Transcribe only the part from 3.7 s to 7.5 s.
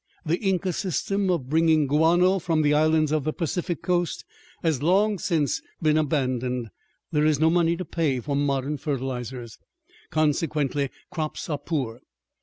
coast has long since been abandoned. There is